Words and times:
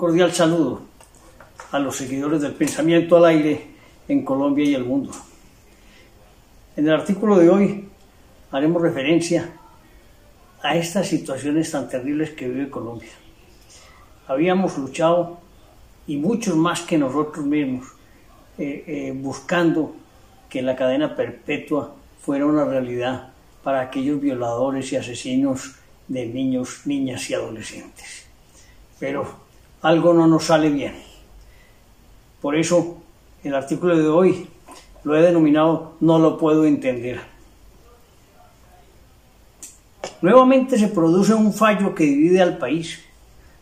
cordial 0.00 0.32
saludo 0.32 0.80
a 1.72 1.78
los 1.78 1.94
seguidores 1.94 2.40
del 2.40 2.54
pensamiento 2.54 3.18
al 3.18 3.26
aire 3.26 3.66
en 4.08 4.24
Colombia 4.24 4.64
y 4.64 4.74
el 4.74 4.84
mundo. 4.84 5.12
En 6.74 6.88
el 6.88 6.94
artículo 6.94 7.36
de 7.36 7.50
hoy 7.50 7.88
haremos 8.50 8.80
referencia 8.80 9.52
a 10.62 10.74
estas 10.74 11.06
situaciones 11.06 11.70
tan 11.70 11.86
terribles 11.90 12.30
que 12.30 12.48
vive 12.48 12.70
Colombia. 12.70 13.10
Habíamos 14.26 14.78
luchado, 14.78 15.38
y 16.06 16.16
muchos 16.16 16.56
más 16.56 16.80
que 16.80 16.96
nosotros 16.96 17.44
mismos, 17.44 17.86
eh, 18.56 18.84
eh, 18.86 19.12
buscando 19.14 19.94
que 20.48 20.62
la 20.62 20.74
cadena 20.74 21.14
perpetua 21.14 21.94
fuera 22.22 22.46
una 22.46 22.64
realidad 22.64 23.34
para 23.62 23.82
aquellos 23.82 24.18
violadores 24.18 24.90
y 24.92 24.96
asesinos 24.96 25.74
de 26.08 26.24
niños, 26.24 26.86
niñas 26.86 27.28
y 27.28 27.34
adolescentes. 27.34 28.26
Pero 28.98 29.49
algo 29.82 30.12
no 30.12 30.26
nos 30.26 30.44
sale 30.44 30.70
bien. 30.70 30.94
Por 32.40 32.56
eso 32.56 32.98
el 33.42 33.54
artículo 33.54 33.96
de 33.96 34.08
hoy 34.08 34.48
lo 35.04 35.16
he 35.16 35.22
denominado 35.22 35.94
No 36.00 36.18
lo 36.18 36.38
puedo 36.38 36.64
entender. 36.64 37.20
Nuevamente 40.22 40.78
se 40.78 40.88
produce 40.88 41.32
un 41.32 41.52
fallo 41.52 41.94
que 41.94 42.04
divide 42.04 42.42
al 42.42 42.58
país 42.58 43.00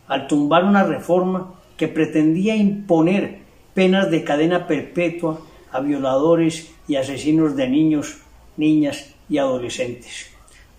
al 0.07 0.27
tumbar 0.27 0.65
una 0.65 0.83
reforma 0.83 1.53
que 1.77 1.87
pretendía 1.87 2.55
imponer 2.55 3.39
penas 3.73 4.09
de 4.09 4.23
cadena 4.23 4.67
perpetua 4.67 5.39
a 5.71 5.79
violadores 5.79 6.71
y 6.87 6.95
asesinos 6.95 7.55
de 7.55 7.69
niños, 7.69 8.17
niñas 8.57 9.13
y 9.29 9.37
adolescentes. 9.37 10.31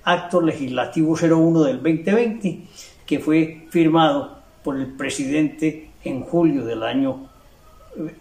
Acto 0.02 0.40
Legislativo 0.40 1.14
01 1.14 1.62
del 1.62 1.76
2020 1.76 2.60
que 3.06 3.18
fue 3.20 3.66
firmado 3.70 4.39
por 4.62 4.76
el 4.76 4.86
presidente 4.86 5.90
en 6.04 6.22
julio 6.22 6.64
del 6.64 6.82
año 6.82 7.28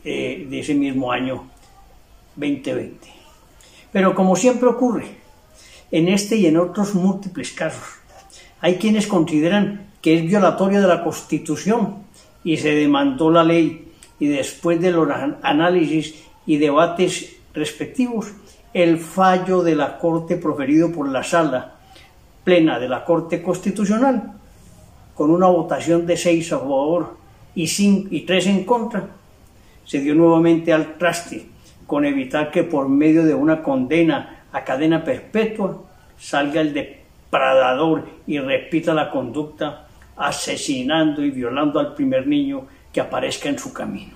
eh, 0.03 0.47
de 0.49 0.59
ese 0.59 0.73
mismo 0.73 1.11
año 1.11 1.47
2020. 2.35 3.07
Pero 3.91 4.15
como 4.15 4.35
siempre 4.35 4.69
ocurre, 4.69 5.05
en 5.91 6.07
este 6.07 6.35
y 6.35 6.45
en 6.45 6.57
otros 6.57 6.95
múltiples 6.95 7.51
casos, 7.51 7.99
hay 8.61 8.75
quienes 8.75 9.07
consideran 9.07 9.87
que 10.01 10.17
es 10.17 10.25
violatoria 10.25 10.81
de 10.81 10.87
la 10.87 11.03
Constitución 11.03 12.03
y 12.43 12.57
se 12.57 12.69
demandó 12.69 13.29
la 13.29 13.43
ley 13.43 13.91
y 14.19 14.27
después 14.27 14.79
de 14.81 14.91
los 14.91 15.07
análisis 15.41 16.15
y 16.45 16.57
debates 16.57 17.35
respectivos, 17.53 18.27
el 18.73 18.99
fallo 18.99 19.63
de 19.63 19.75
la 19.75 19.97
Corte 19.97 20.35
proferido 20.35 20.91
por 20.91 21.09
la 21.09 21.23
Sala 21.23 21.75
Plena 22.43 22.79
de 22.79 22.89
la 22.89 23.03
Corte 23.03 23.41
Constitucional, 23.41 24.38
con 25.19 25.31
una 25.31 25.47
votación 25.47 26.05
de 26.05 26.15
seis 26.15 26.53
a 26.53 26.59
favor 26.59 27.17
y, 27.53 28.21
tres 28.21 28.47
en 28.47 28.63
contra, 28.63 29.05
se 29.83 29.99
dio 29.99 30.15
nuevamente 30.15 30.71
al 30.71 30.97
traste 30.97 31.45
con 31.85 32.05
evitar 32.05 32.51
que 32.51 32.63
por 32.63 32.87
medio 32.87 33.25
de 33.25 33.33
una 33.33 33.61
condena 33.61 34.45
a 34.53 34.63
cadena 34.63 35.03
perpetua 35.03 35.83
salga 36.17 36.61
el 36.61 36.73
depredador 36.73 38.07
y 38.27 38.39
repita 38.39 38.93
la 38.93 39.11
conducta 39.11 39.89
asesinando 40.15 41.21
y 41.21 41.31
violando 41.31 41.81
al 41.81 41.95
primer 41.95 42.25
niño 42.25 42.65
que 42.93 43.01
aparezca 43.01 43.49
en 43.49 43.59
su 43.59 43.73
camino. 43.73 44.15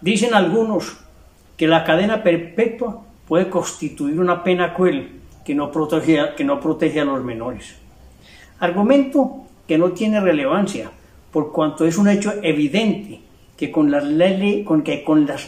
Dicen 0.00 0.32
algunos 0.32 0.96
que 1.54 1.66
la 1.66 1.84
cadena 1.84 2.22
perpetua 2.22 3.04
puede 3.28 3.50
constituir 3.50 4.18
una 4.18 4.42
pena 4.42 4.72
cruel 4.72 5.20
que 5.44 5.54
no 5.54 5.70
protege 5.70 6.18
a 6.98 7.04
los 7.04 7.22
menores. 7.22 7.81
Argumento 8.62 9.42
que 9.66 9.76
no 9.76 9.90
tiene 9.90 10.20
relevancia, 10.20 10.88
por 11.32 11.50
cuanto 11.50 11.84
es 11.84 11.98
un 11.98 12.08
hecho 12.08 12.32
evidente 12.44 13.18
que 13.56 13.72
con 13.72 13.90
las, 13.90 14.04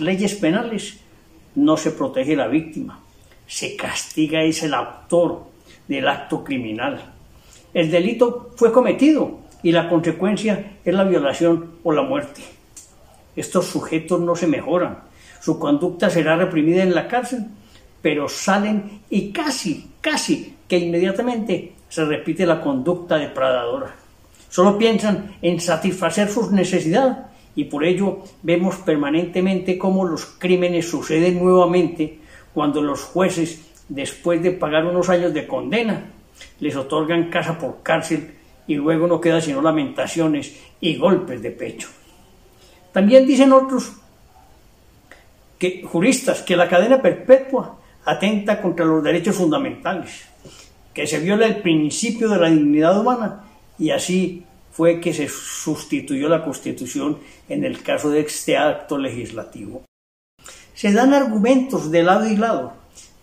leyes 0.00 0.34
penales 0.34 0.98
no 1.54 1.76
se 1.76 1.92
protege 1.92 2.34
la 2.34 2.48
víctima, 2.48 2.98
se 3.46 3.76
castiga 3.76 4.42
es 4.42 4.64
el 4.64 4.74
autor 4.74 5.44
del 5.86 6.08
acto 6.08 6.42
criminal. 6.42 7.12
El 7.72 7.92
delito 7.92 8.50
fue 8.56 8.72
cometido 8.72 9.38
y 9.62 9.70
la 9.70 9.88
consecuencia 9.88 10.78
es 10.84 10.92
la 10.92 11.04
violación 11.04 11.74
o 11.84 11.92
la 11.92 12.02
muerte. 12.02 12.42
Estos 13.36 13.66
sujetos 13.66 14.20
no 14.22 14.34
se 14.34 14.48
mejoran, 14.48 15.04
su 15.40 15.60
conducta 15.60 16.10
será 16.10 16.34
reprimida 16.34 16.82
en 16.82 16.96
la 16.96 17.06
cárcel, 17.06 17.46
pero 18.02 18.28
salen 18.28 19.02
y 19.08 19.30
casi, 19.30 19.92
casi 20.00 20.56
que 20.66 20.78
inmediatamente 20.78 21.74
se 21.94 22.04
repite 22.04 22.44
la 22.44 22.60
conducta 22.60 23.16
depredadora. 23.18 23.94
Solo 24.50 24.76
piensan 24.76 25.36
en 25.40 25.60
satisfacer 25.60 26.28
sus 26.28 26.50
necesidades 26.50 27.18
y 27.54 27.64
por 27.66 27.84
ello 27.84 28.24
vemos 28.42 28.74
permanentemente 28.78 29.78
cómo 29.78 30.04
los 30.04 30.26
crímenes 30.26 30.90
suceden 30.90 31.38
nuevamente 31.38 32.18
cuando 32.52 32.82
los 32.82 33.04
jueces, 33.04 33.60
después 33.88 34.42
de 34.42 34.50
pagar 34.50 34.84
unos 34.86 35.08
años 35.08 35.32
de 35.32 35.46
condena, 35.46 36.10
les 36.58 36.74
otorgan 36.74 37.30
casa 37.30 37.56
por 37.56 37.80
cárcel 37.84 38.34
y 38.66 38.74
luego 38.74 39.06
no 39.06 39.20
queda 39.20 39.40
sino 39.40 39.62
lamentaciones 39.62 40.52
y 40.80 40.96
golpes 40.96 41.42
de 41.42 41.52
pecho. 41.52 41.88
También 42.90 43.24
dicen 43.24 43.52
otros 43.52 43.92
que, 45.60 45.84
juristas 45.84 46.42
que 46.42 46.56
la 46.56 46.68
cadena 46.68 47.00
perpetua 47.00 47.78
atenta 48.04 48.60
contra 48.60 48.84
los 48.84 49.00
derechos 49.00 49.36
fundamentales, 49.36 50.33
que 50.94 51.06
se 51.06 51.18
viola 51.18 51.46
el 51.46 51.56
principio 51.56 52.28
de 52.28 52.38
la 52.38 52.48
dignidad 52.48 52.98
humana 53.00 53.44
y 53.78 53.90
así 53.90 54.44
fue 54.70 55.00
que 55.00 55.12
se 55.12 55.28
sustituyó 55.28 56.28
la 56.28 56.44
Constitución 56.44 57.18
en 57.48 57.64
el 57.64 57.82
caso 57.82 58.10
de 58.10 58.20
este 58.20 58.56
acto 58.56 58.96
legislativo. 58.96 59.84
Se 60.74 60.92
dan 60.92 61.14
argumentos 61.14 61.90
de 61.90 62.02
lado 62.02 62.28
y 62.28 62.36
lado, 62.36 62.72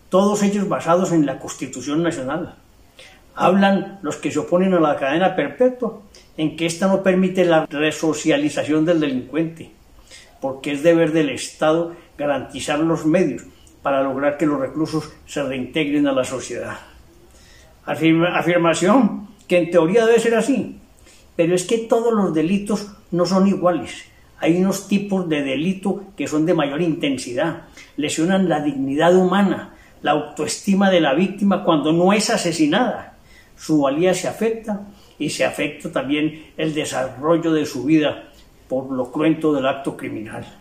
todos 0.10 0.44
ellos 0.44 0.68
basados 0.68 1.12
en 1.12 1.26
la 1.26 1.40
Constitución 1.40 2.04
Nacional. 2.04 2.56
Hablan 3.36 4.00
los 4.02 4.18
que 4.18 4.32
se 4.32 4.40
oponen 4.40 4.74
a 4.74 4.80
la 4.80 4.98
cadena 4.98 5.36
perpetua 5.36 6.02
en 6.38 6.56
que 6.56 6.66
ésta 6.66 6.88
no 6.88 7.04
permite 7.04 7.46
la 7.46 7.66
resocialización 7.66 8.86
del 8.86 9.00
delincuente, 9.00 9.72
porque 10.40 10.74
es 10.74 10.84
deber 10.84 11.12
del 11.12 11.30
Estado 11.30 11.96
garantizar 12.18 12.80
los 12.80 13.06
medios 13.06 13.44
para 13.82 14.04
lograr 14.04 14.38
que 14.38 14.46
los 14.46 14.60
reclusos 14.60 15.12
se 15.26 15.44
reintegren 15.44 16.08
a 16.08 16.14
la 16.14 16.24
sociedad. 16.24 16.91
Afirmación 17.92 19.28
que 19.48 19.58
en 19.58 19.72
teoría 19.72 20.06
debe 20.06 20.20
ser 20.20 20.36
así, 20.36 20.80
pero 21.36 21.56
es 21.56 21.64
que 21.64 21.80
todos 21.80 22.14
los 22.14 22.34
delitos 22.34 22.88
no 23.12 23.26
son 23.26 23.48
iguales. 23.48 24.06
Hay 24.40 24.58
unos 24.58 24.88
tipos 24.88 25.28
de 25.30 25.44
delito 25.44 26.06
que 26.18 26.28
son 26.28 26.46
de 26.46 26.54
mayor 26.54 26.82
intensidad, 26.82 27.64
lesionan 27.98 28.50
la 28.50 28.62
dignidad 28.62 29.16
humana, 29.16 29.76
la 30.02 30.12
autoestima 30.12 30.90
de 30.90 31.02
la 31.02 31.14
víctima 31.14 31.64
cuando 31.64 31.94
no 31.94 32.12
es 32.14 32.30
asesinada. 32.30 33.18
Su 33.56 33.82
valía 33.82 34.14
se 34.14 34.28
afecta 34.28 34.88
y 35.20 35.30
se 35.30 35.46
afecta 35.46 35.92
también 35.92 36.48
el 36.58 36.74
desarrollo 36.74 37.54
de 37.54 37.66
su 37.66 37.84
vida 37.84 38.32
por 38.68 38.92
lo 38.92 39.12
cruento 39.12 39.54
del 39.54 39.68
acto 39.68 39.96
criminal. 39.96 40.61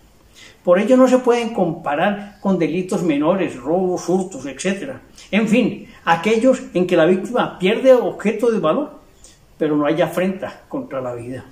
Por 0.65 0.79
ello 0.79 0.97
no 0.97 1.09
se 1.09 1.19
pueden 1.19 1.55
comparar 1.55 2.39
con 2.41 2.59
delitos 2.59 3.03
menores, 3.03 3.57
robos, 3.57 4.09
hurtos, 4.09 4.47
etc. 4.47 4.93
En 5.31 5.49
fin, 5.49 5.89
aquellos 6.05 6.63
en 6.75 6.87
que 6.87 6.97
la 6.97 7.07
víctima 7.07 7.59
pierde 7.59 7.93
objeto 7.93 8.51
de 8.51 8.59
valor, 8.59 9.01
pero 9.59 9.77
no 9.77 9.87
hay 9.87 10.01
afrenta 10.03 10.63
contra 10.69 11.01
la 11.01 11.15
vida. 11.15 11.45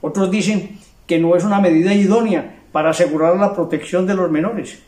Otros 0.00 0.30
dicen 0.30 0.78
que 1.06 1.18
no 1.18 1.36
es 1.36 1.44
una 1.44 1.60
medida 1.60 1.94
idónea 1.94 2.62
para 2.72 2.90
asegurar 2.90 3.36
la 3.36 3.54
protección 3.54 4.06
de 4.06 4.14
los 4.14 4.30
menores, 4.30 4.78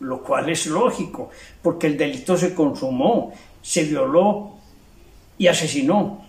lo 0.00 0.22
cual 0.22 0.48
es 0.48 0.66
lógico, 0.66 1.30
porque 1.62 1.86
el 1.86 1.96
delito 1.96 2.36
se 2.36 2.54
consumó, 2.54 3.32
se 3.60 3.84
violó 3.84 4.54
y 5.38 5.48
asesinó. 5.48 6.24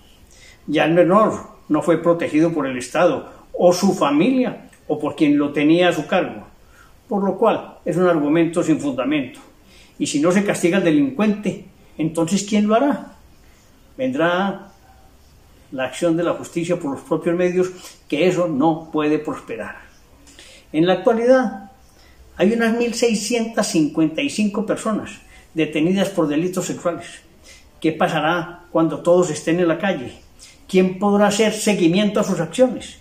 Ya 0.65 0.85
el 0.85 0.93
menor 0.93 1.57
no 1.69 1.81
fue 1.81 2.01
protegido 2.01 2.51
por 2.53 2.67
el 2.67 2.77
Estado 2.77 3.31
o 3.53 3.73
su 3.73 3.93
familia 3.93 4.66
o 4.87 4.99
por 4.99 5.15
quien 5.15 5.37
lo 5.37 5.51
tenía 5.51 5.89
a 5.89 5.93
su 5.93 6.07
cargo, 6.07 6.47
por 7.07 7.23
lo 7.23 7.37
cual 7.37 7.79
es 7.85 7.97
un 7.97 8.07
argumento 8.07 8.63
sin 8.63 8.79
fundamento. 8.79 9.39
Y 9.99 10.07
si 10.07 10.19
no 10.19 10.31
se 10.31 10.43
castiga 10.43 10.77
al 10.77 10.83
delincuente, 10.83 11.65
entonces 11.97 12.45
¿quién 12.47 12.67
lo 12.67 12.75
hará? 12.75 13.13
Vendrá 13.97 14.71
la 15.71 15.85
acción 15.85 16.15
de 16.15 16.23
la 16.23 16.33
justicia 16.33 16.79
por 16.79 16.91
los 16.91 17.01
propios 17.01 17.35
medios, 17.35 17.69
que 18.07 18.27
eso 18.27 18.47
no 18.47 18.89
puede 18.91 19.19
prosperar. 19.19 19.77
En 20.71 20.85
la 20.85 20.93
actualidad 20.93 21.71
hay 22.37 22.53
unas 22.53 22.75
1.655 22.75 24.65
personas 24.65 25.11
detenidas 25.53 26.09
por 26.09 26.27
delitos 26.27 26.65
sexuales. 26.65 27.07
¿Qué 27.81 27.91
pasará 27.91 28.65
cuando 28.71 28.99
todos 29.01 29.29
estén 29.29 29.59
en 29.59 29.67
la 29.67 29.79
calle? 29.79 30.13
¿Quién 30.67 30.99
podrá 30.99 31.27
hacer 31.27 31.53
seguimiento 31.53 32.19
a 32.19 32.23
sus 32.23 32.39
acciones? 32.39 32.99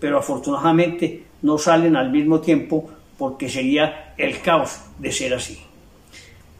Pero 0.00 0.18
afortunadamente 0.18 1.24
no 1.42 1.58
salen 1.58 1.96
al 1.96 2.10
mismo 2.10 2.40
tiempo 2.40 2.90
porque 3.16 3.48
sería 3.48 4.14
el 4.16 4.40
caos 4.40 4.80
de 4.98 5.12
ser 5.12 5.34
así. 5.34 5.58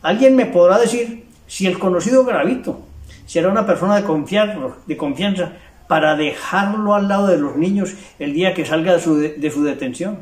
Alguien 0.02 0.36
me 0.36 0.46
podrá 0.46 0.78
decir 0.78 1.24
si 1.46 1.66
el 1.66 1.78
conocido 1.78 2.24
Gravito, 2.24 2.80
será 3.26 3.48
una 3.48 3.66
persona 3.66 3.96
de 3.96 4.96
confianza, 4.96 5.52
para 5.88 6.16
dejarlo 6.16 6.94
al 6.94 7.08
lado 7.08 7.26
de 7.26 7.38
los 7.38 7.56
niños 7.56 7.94
el 8.18 8.34
día 8.34 8.54
que 8.54 8.66
salga 8.66 8.96
de 8.96 9.50
su 9.50 9.64
detención? 9.64 10.18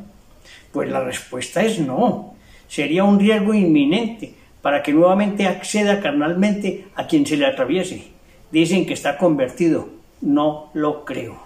Pues 0.73 0.89
la 0.89 1.01
respuesta 1.03 1.63
es 1.63 1.81
no. 1.81 2.35
Sería 2.69 3.05
un 3.05 3.19
riesgo 3.19 3.53
inminente 3.53 4.35
para 4.63 4.83
que 4.83 4.93
nuevamente 4.93 5.47
acceda 5.47 6.01
carnalmente 6.01 6.87
a 6.95 7.07
quien 7.07 7.27
se 7.27 7.37
le 7.37 7.47
atraviese. 7.47 8.09
Dicen 8.51 8.87
que 8.87 8.95
está 8.95 9.19
convertido. 9.19 9.89
No 10.21 10.71
lo 10.73 11.05
creo. 11.05 11.46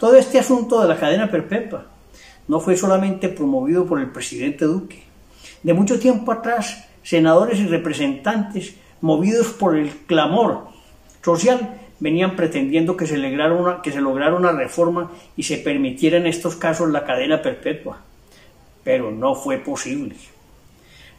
Todo 0.00 0.16
este 0.16 0.38
asunto 0.38 0.80
de 0.80 0.88
la 0.88 0.96
cadena 0.96 1.30
perpetua 1.30 1.84
no 2.48 2.58
fue 2.58 2.74
solamente 2.74 3.28
promovido 3.28 3.84
por 3.84 4.00
el 4.00 4.10
presidente 4.10 4.64
Duque. 4.64 5.02
De 5.62 5.74
mucho 5.74 6.00
tiempo 6.00 6.32
atrás, 6.32 6.88
senadores 7.02 7.58
y 7.58 7.66
representantes, 7.66 8.76
movidos 9.02 9.48
por 9.48 9.76
el 9.76 9.90
clamor 9.90 10.68
social, 11.22 11.78
venían 11.98 12.34
pretendiendo 12.34 12.96
que 12.96 13.06
se, 13.06 13.18
lograra 13.18 14.34
una, 14.34 14.52
reforma 14.52 15.12
y 15.36 15.42
se 15.42 15.58
permitiera 15.58 16.16
en 16.16 16.26
estos 16.26 16.56
casos 16.56 16.88
la 16.88 17.04
cadena 17.04 17.42
perpetua. 17.42 17.98
Pero 18.82 19.10
no 19.10 19.34
fue 19.34 19.58
posible. 19.58 20.16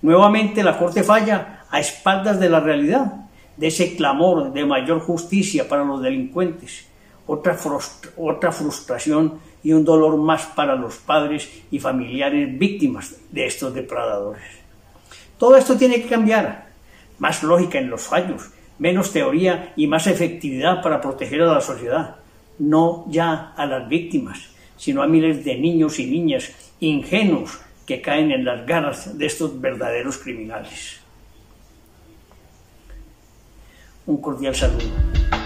Nuevamente 0.02 0.64
la 0.64 0.80
Corte 0.80 1.04
falla 1.04 1.66
a 1.70 1.80
espaldas 1.80 2.40
de 2.40 2.50
la 2.50 2.60
realidad, 2.60 3.28
de 3.58 3.68
ese 3.68 3.96
clamor 3.96 4.52
de 4.52 4.66
mayor 4.66 5.02
justicia 5.02 5.70
para 5.70 5.84
los 5.84 6.02
delincuentes, 6.02 6.88
otra, 7.28 7.58
otra 8.18 8.52
frustración 8.52 9.40
y 9.64 9.74
un 9.74 9.86
dolor 9.86 10.18
más 10.18 10.46
para 10.48 10.76
los 10.76 10.96
padres 10.98 11.50
y 11.72 11.80
familiares 11.80 12.58
víctimas 12.58 13.16
de 13.32 13.46
estos 13.46 13.74
depredadores. 13.74 14.44
Todo 15.38 15.56
esto 15.56 15.78
tiene 15.78 16.02
que 16.02 16.10
cambiar, 16.10 16.68
más 17.20 17.44
lógica 17.44 17.80
en 17.80 17.90
los 17.90 18.02
fallos, 18.02 18.50
menos 18.80 19.12
teoría 19.12 19.74
y 19.76 19.88
más 19.88 20.08
efectividad 20.08 20.82
para 20.82 21.02
proteger 21.02 21.42
a 21.44 21.54
la 21.54 21.62
sociedad, 21.62 22.16
no 22.60 23.06
ya 23.10 23.54
a 23.56 23.66
las 23.66 23.88
víctimas, 23.88 24.50
sino 24.78 25.04
a 25.04 25.08
miles 25.08 25.44
de 25.46 25.56
niños 25.58 26.00
y 26.00 26.08
niñas 26.08 26.52
ingenuos 26.80 27.60
que 27.86 28.02
caen 28.02 28.32
en 28.32 28.46
las 28.46 28.66
garras 28.66 29.18
de 29.18 29.26
estos 29.26 29.60
verdaderos 29.60 30.18
criminales. 30.18 31.00
Un 34.06 34.22
cordial 34.22 34.56
saludo. 34.56 35.41